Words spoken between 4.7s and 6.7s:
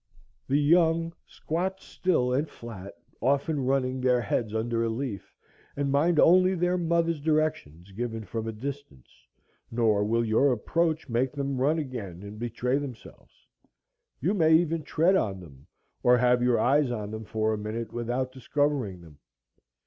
a leaf, and mind only